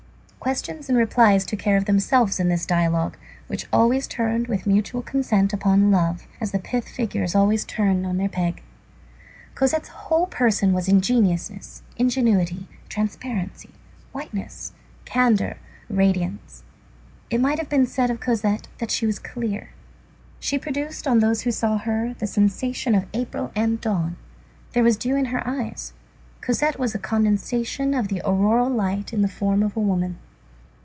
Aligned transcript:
Questions 0.41 0.89
and 0.89 0.97
replies 0.97 1.45
took 1.45 1.59
care 1.59 1.77
of 1.77 1.85
themselves 1.85 2.39
in 2.39 2.49
this 2.49 2.65
dialogue, 2.65 3.15
which 3.45 3.67
always 3.71 4.07
turned 4.07 4.47
with 4.47 4.65
mutual 4.65 5.03
consent 5.03 5.53
upon 5.53 5.91
love, 5.91 6.25
as 6.41 6.51
the 6.51 6.57
little 6.57 6.71
pith 6.79 6.89
figures 6.89 7.35
always 7.35 7.63
turn 7.63 8.05
on 8.05 8.17
their 8.17 8.27
peg. 8.27 8.63
Cosette's 9.53 9.89
whole 9.89 10.25
person 10.25 10.73
was 10.73 10.87
ingenuousness, 10.87 11.83
ingenuity, 11.95 12.67
transparency, 12.89 13.69
whiteness, 14.13 14.73
candor, 15.05 15.57
radiance. 15.91 16.63
It 17.29 17.39
might 17.39 17.59
have 17.59 17.69
been 17.69 17.85
said 17.85 18.09
of 18.09 18.19
Cosette 18.19 18.67
that 18.79 18.89
she 18.89 19.05
was 19.05 19.19
clear. 19.19 19.69
She 20.39 20.57
produced 20.57 21.07
on 21.07 21.19
those 21.19 21.43
who 21.43 21.51
saw 21.51 21.77
her 21.77 22.15
the 22.17 22.25
sensation 22.25 22.95
of 22.95 23.05
April 23.13 23.51
and 23.55 23.79
dawn. 23.79 24.17
There 24.73 24.83
was 24.83 24.97
dew 24.97 25.15
in 25.15 25.25
her 25.25 25.47
eyes. 25.47 25.93
Cosette 26.41 26.79
was 26.79 26.95
a 26.95 26.99
condensation 26.99 27.93
of 27.93 28.07
the 28.07 28.23
auroral 28.25 28.69
light 28.71 29.13
in 29.13 29.21
the 29.21 29.27
form 29.27 29.61
of 29.61 29.77
a 29.77 29.79
woman. 29.79 30.17